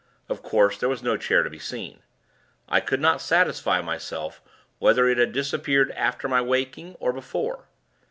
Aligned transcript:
Of 0.29 0.41
course, 0.41 0.79
there 0.79 0.89
was 0.89 1.03
no 1.03 1.15
chair 1.15 1.43
to 1.43 1.49
be 1.51 1.59
seen. 1.59 2.01
I 2.67 2.79
could 2.79 2.99
not 2.99 3.21
satisfy 3.21 3.81
myself, 3.83 4.41
whether 4.79 5.07
it 5.07 5.19
had 5.19 5.31
disappeared, 5.31 5.91
after 5.91 6.27
my 6.27 6.41
waking, 6.41 6.95
or 6.99 7.13
before. 7.13 7.67